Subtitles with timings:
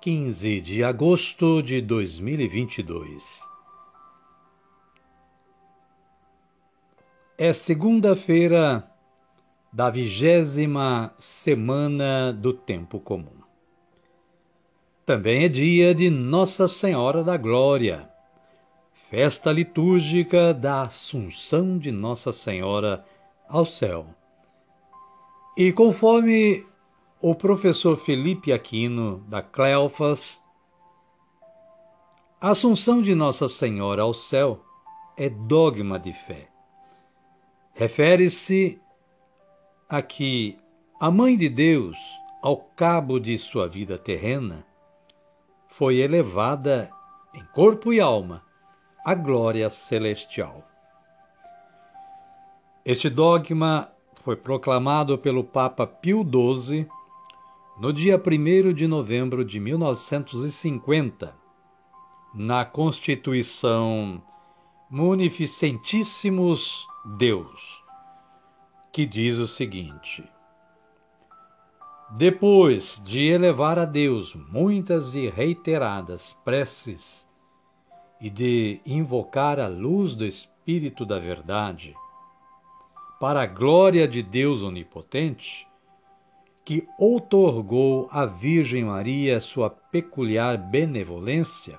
[0.00, 3.40] 15 de agosto de 2022.
[7.36, 8.88] É segunda-feira
[9.72, 13.42] da vigésima semana do tempo comum.
[15.04, 18.08] Também é dia de Nossa Senhora da Glória,
[19.10, 23.04] festa litúrgica da Assunção de Nossa Senhora
[23.48, 24.06] ao céu.
[25.56, 26.67] E conforme
[27.20, 30.40] o professor Felipe Aquino, da Cleofas,
[32.40, 34.64] a Assunção de Nossa Senhora ao céu
[35.16, 36.48] é dogma de fé.
[37.74, 38.80] Refere-se
[39.88, 40.56] a que
[41.00, 41.98] a Mãe de Deus,
[42.40, 44.64] ao cabo de sua vida terrena,
[45.66, 46.88] foi elevada
[47.34, 48.44] em corpo e alma
[49.04, 50.62] à glória celestial.
[52.84, 53.90] Este dogma
[54.22, 56.88] foi proclamado pelo Papa Pio XII
[57.78, 61.32] no dia 1 de novembro de 1950,
[62.34, 64.20] na Constituição
[64.90, 66.84] Munificentíssimos
[67.16, 67.84] Deus,
[68.92, 70.28] que diz o seguinte:
[72.10, 77.28] Depois de elevar a Deus muitas e reiteradas preces
[78.20, 81.94] e de invocar a luz do Espírito da Verdade,
[83.20, 85.68] para a glória de Deus Onipotente,
[86.68, 91.78] que outorgou à Virgem Maria sua peculiar benevolência,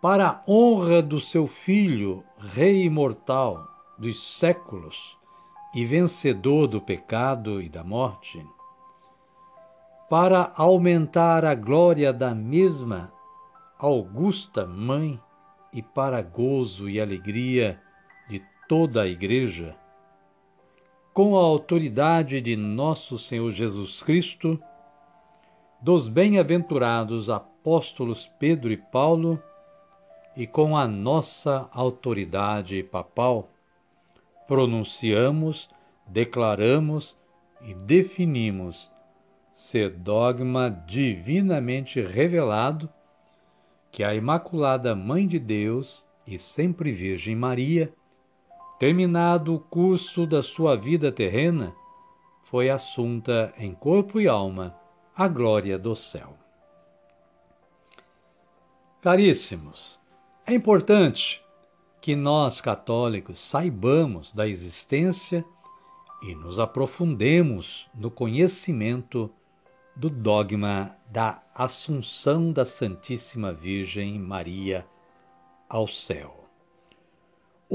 [0.00, 5.18] para a honra do seu Filho, Rei imortal dos séculos
[5.74, 8.42] e vencedor do pecado e da morte,
[10.08, 13.12] para aumentar a glória da mesma
[13.78, 15.20] augusta Mãe
[15.74, 17.78] e para gozo e alegria
[18.30, 19.76] de toda a Igreja,
[21.16, 24.62] com a autoridade de nosso Senhor Jesus Cristo,
[25.80, 29.42] dos bem-aventurados apóstolos Pedro e Paulo,
[30.36, 33.48] e com a nossa autoridade papal,
[34.46, 35.70] pronunciamos,
[36.06, 37.18] declaramos
[37.62, 38.90] e definimos
[39.54, 42.90] ser dogma divinamente revelado
[43.90, 47.90] que a Imaculada Mãe de Deus e sempre Virgem Maria
[48.78, 51.74] Terminado o curso da sua vida terrena,
[52.44, 54.76] foi assunta em corpo e alma
[55.16, 56.36] à glória do céu.
[59.00, 59.98] Caríssimos,
[60.44, 61.42] é importante
[62.00, 65.44] que nós católicos saibamos da existência
[66.22, 69.30] e nos aprofundemos no conhecimento
[69.94, 74.86] do dogma da Assunção da Santíssima Virgem Maria
[75.68, 76.45] ao céu.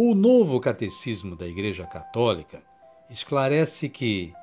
[0.03, 2.63] O novo catecismo da Igreja Católica
[3.07, 4.34] esclarece que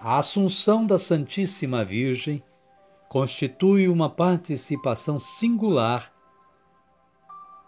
[0.00, 2.42] a Assunção da Santíssima Virgem
[3.08, 6.12] constitui uma participação singular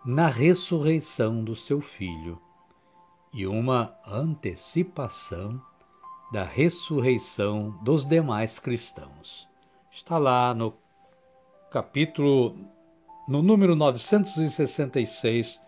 [0.04, 2.42] na ressurreição do seu Filho
[3.32, 5.62] e uma antecipação
[6.32, 9.48] da ressurreição dos demais cristãos.
[9.92, 10.74] Está lá no
[11.70, 12.56] capítulo,
[13.28, 15.60] no número 966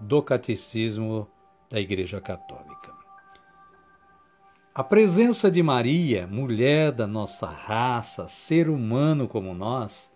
[0.00, 1.28] do Catecismo
[1.70, 2.94] da Igreja Católica.
[4.74, 10.12] A presença de Maria, mulher da nossa raça, ser humano como nós,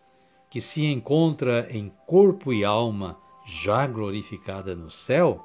[0.50, 3.17] que se encontra em corpo e alma
[3.47, 5.44] já glorificada no céu,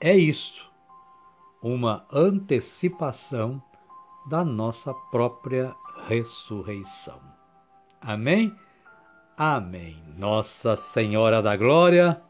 [0.00, 0.70] é isto,
[1.62, 3.62] uma antecipação
[4.28, 5.74] da nossa própria
[6.08, 7.20] ressurreição.
[8.00, 8.54] Amém?
[9.36, 10.02] Amém.
[10.16, 12.20] Nossa Senhora da Glória,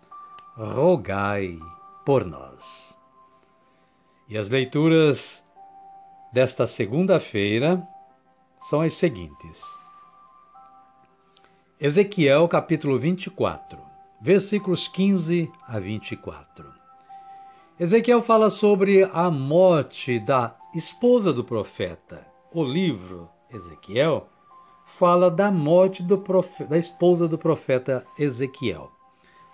[0.56, 1.58] rogai
[2.04, 2.96] por nós.
[4.28, 5.44] E as leituras
[6.32, 7.86] desta segunda-feira
[8.60, 9.60] são as seguintes.
[11.80, 13.78] Ezequiel capítulo 24,
[14.20, 16.72] versículos 15 a 24.
[17.78, 22.24] Ezequiel fala sobre a morte da esposa do profeta.
[22.52, 24.28] O livro Ezequiel
[24.86, 28.92] fala da morte profeta, da esposa do profeta Ezequiel.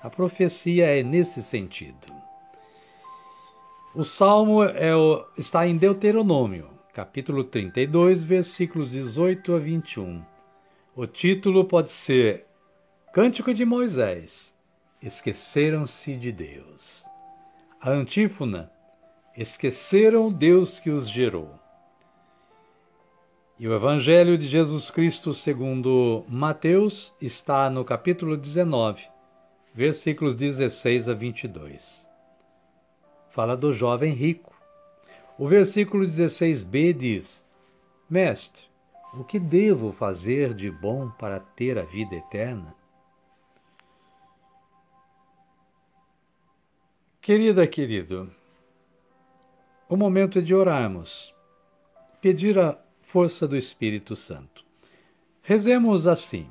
[0.03, 2.07] A profecia é nesse sentido.
[3.95, 10.25] O salmo é o, está em Deuteronômio, capítulo 32, versículos 18 a 21.
[10.97, 12.47] O título pode ser
[13.13, 14.57] Cântico de Moisés.
[15.03, 17.05] Esqueceram-se de Deus.
[17.79, 18.73] A antífona:
[19.37, 21.51] Esqueceram Deus que os gerou.
[23.59, 29.03] E o Evangelho de Jesus Cristo segundo Mateus está no capítulo 19,
[29.73, 32.07] versículos 16 a 22.
[33.31, 34.55] Fala do jovem rico.
[35.39, 37.47] O versículo 16b diz:
[38.09, 38.65] Mestre,
[39.15, 42.75] o que devo fazer de bom para ter a vida eterna?
[47.21, 48.31] Querida, querido,
[49.89, 51.35] o momento é de orarmos,
[52.21, 54.65] pedir a força do Espírito Santo.
[55.43, 56.49] Rezemos assim.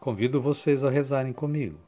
[0.00, 1.87] Convido vocês a rezarem comigo.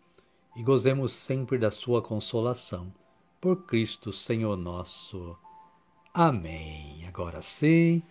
[0.55, 2.91] e gozemos sempre da sua consolação.
[3.39, 5.37] Por Cristo Senhor nosso.
[6.13, 7.05] Amém.
[7.07, 8.03] Agora sim,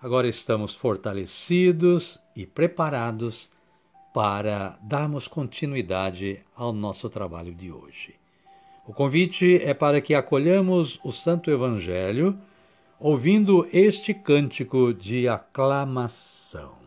[0.00, 3.48] agora estamos fortalecidos e preparados
[4.12, 8.14] para darmos continuidade ao nosso trabalho de hoje.
[8.86, 12.38] O convite é para que acolhamos o Santo Evangelho
[13.00, 16.83] ouvindo este cântico de aclamação.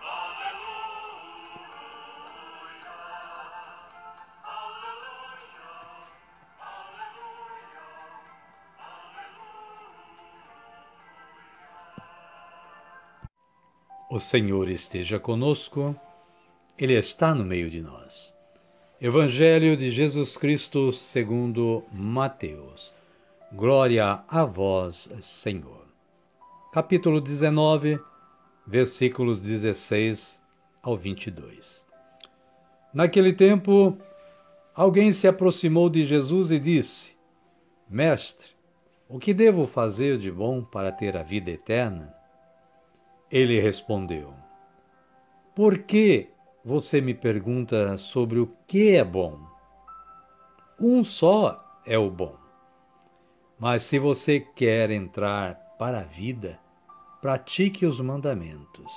[0.03, 1.79] aleluia,
[4.43, 5.39] aleluia, aleluia.
[14.09, 15.95] O Senhor esteja conosco.
[16.79, 18.33] Ele está no meio de nós.
[19.01, 22.93] Evangelho de Jesus Cristo segundo Mateus.
[23.51, 25.85] Glória a vós, Senhor.
[26.71, 27.99] Capítulo 19,
[28.65, 30.41] versículos 16
[30.81, 31.85] ao 22.
[32.93, 33.97] Naquele tempo,
[34.73, 37.17] alguém se aproximou de Jesus e disse:
[37.89, 38.51] Mestre,
[39.09, 42.15] o que devo fazer de bom para ter a vida eterna?
[43.29, 44.33] Ele respondeu:
[45.53, 46.29] Por que
[46.69, 49.39] você me pergunta sobre o que é bom.
[50.79, 52.35] Um só é o bom.
[53.57, 56.59] Mas se você quer entrar para a vida,
[57.19, 58.93] pratique os mandamentos.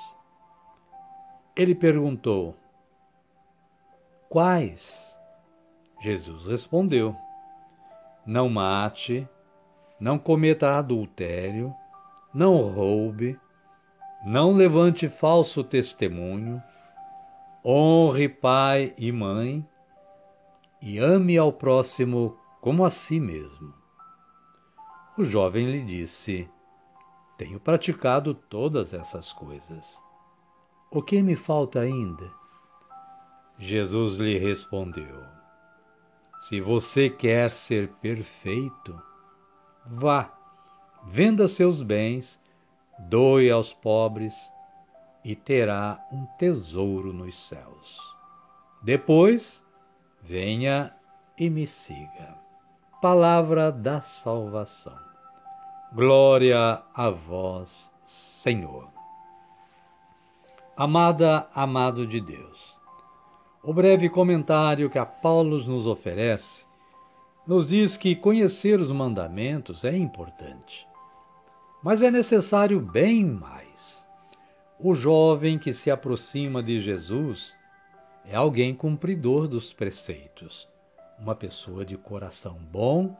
[1.56, 2.54] Ele perguntou:
[4.28, 5.18] Quais?
[5.98, 7.16] Jesus respondeu:
[8.26, 9.26] Não mate,
[9.98, 11.74] não cometa adultério,
[12.34, 13.40] não roube,
[14.26, 16.62] não levante falso testemunho
[17.64, 19.66] honre pai e mãe
[20.81, 23.73] e ame ao próximo como a si mesmo.
[25.16, 26.49] O jovem lhe disse:
[27.38, 30.02] Tenho praticado todas essas coisas.
[30.90, 32.31] O que me falta ainda?
[33.59, 35.23] Jesus lhe respondeu:
[36.40, 39.00] Se você quer ser perfeito,
[39.87, 40.37] vá,
[41.04, 42.42] venda seus bens,
[43.09, 44.35] doe aos pobres
[45.24, 47.98] e terá um tesouro nos céus.
[48.82, 49.64] Depois,
[50.20, 50.92] venha
[51.38, 52.36] e me siga.
[53.00, 54.98] Palavra da salvação.
[55.92, 58.88] Glória a vós, Senhor.
[60.76, 62.76] Amada, amado de Deus,
[63.62, 66.64] o breve comentário que a Paulo nos oferece
[67.46, 70.86] nos diz que conhecer os mandamentos é importante,
[71.82, 74.01] mas é necessário bem mais.
[74.84, 77.56] O jovem que se aproxima de Jesus
[78.24, 80.68] é alguém cumpridor dos preceitos,
[81.16, 83.16] uma pessoa de coração bom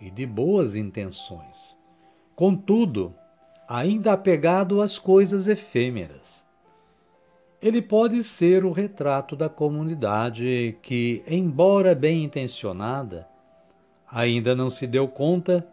[0.00, 1.78] e de boas intenções.
[2.34, 3.14] Contudo,
[3.68, 6.44] ainda apegado às coisas efêmeras.
[7.62, 13.28] Ele pode ser o retrato da comunidade que, embora bem intencionada,
[14.10, 15.64] ainda não se deu conta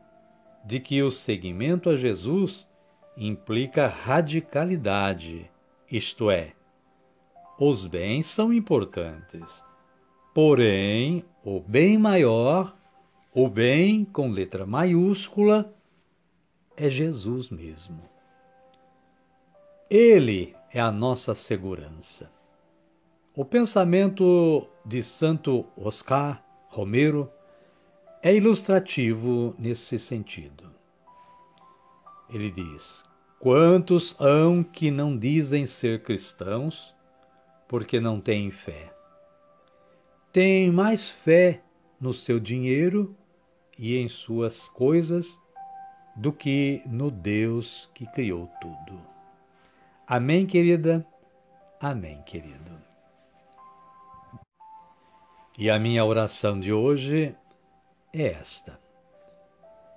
[0.64, 2.72] de que o seguimento a Jesus
[3.18, 5.50] implica radicalidade,
[5.90, 6.54] isto é,
[7.60, 9.64] os bens são importantes,
[10.34, 12.76] porém, o bem maior,
[13.34, 15.74] o bem com letra maiúscula,
[16.76, 18.02] é Jesus mesmo.
[19.90, 22.32] Ele é a nossa segurança.
[23.36, 27.32] O pensamento de Santo Oscar Romero
[28.22, 30.72] é ilustrativo nesse sentido.
[32.34, 33.06] Ele diz:
[33.40, 36.96] Quantos hão que não dizem ser cristãos
[37.68, 38.92] porque não têm fé?
[40.32, 41.62] Têm mais fé
[42.02, 43.16] no seu dinheiro
[43.78, 45.40] e em suas coisas
[46.16, 49.00] do que no Deus que criou tudo.
[50.08, 51.06] Amém, querida?
[51.80, 52.72] Amém, querido.
[55.60, 57.36] E a minha oração de hoje
[58.12, 58.83] é esta: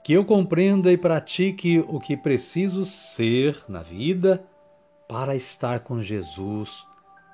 [0.06, 4.46] que eu compreenda e pratique o que preciso ser na vida
[5.08, 6.86] para estar com Jesus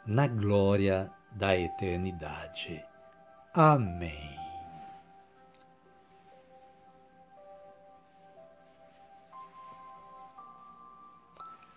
[0.07, 2.83] na glória da eternidade.
[3.53, 4.35] Amém.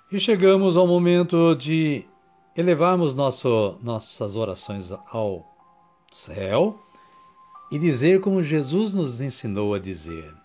[0.09, 2.05] E chegamos ao momento de
[2.55, 5.45] elevarmos nosso, nossas orações ao
[6.09, 6.79] céu
[7.69, 10.44] e dizer como Jesus nos ensinou a dizer: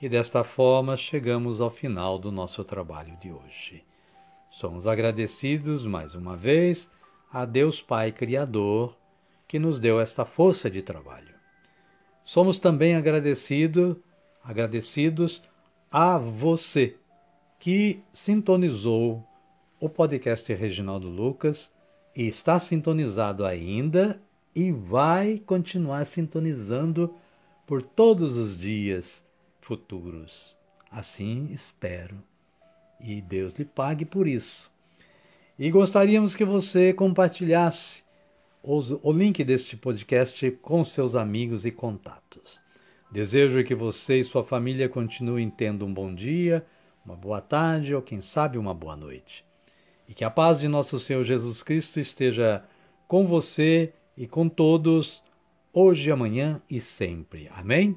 [0.00, 3.82] E desta forma chegamos ao final do nosso trabalho de hoje.
[4.50, 6.90] Somos agradecidos mais uma vez
[7.32, 8.94] a Deus Pai Criador
[9.48, 11.34] que nos deu esta força de trabalho.
[12.22, 14.02] Somos também agradecido,
[14.44, 15.42] agradecidos
[15.90, 16.96] a você
[17.58, 19.26] que sintonizou
[19.80, 21.72] o podcast Reginaldo Lucas
[22.14, 24.20] e está sintonizado ainda
[24.54, 27.14] e vai continuar sintonizando
[27.66, 29.25] por todos os dias
[29.66, 30.56] futuros.
[30.90, 32.22] Assim espero.
[33.00, 34.70] E Deus lhe pague por isso.
[35.58, 38.04] E gostaríamos que você compartilhasse
[38.62, 42.60] os, o link deste podcast com seus amigos e contatos.
[43.10, 46.64] Desejo que você e sua família continuem tendo um bom dia
[47.04, 49.44] uma boa tarde ou, quem sabe, uma boa noite.
[50.08, 52.64] E que a paz de nosso Senhor Jesus Cristo esteja
[53.06, 55.22] com você e com todos,
[55.72, 57.48] hoje, amanhã e sempre.
[57.54, 57.96] Amém?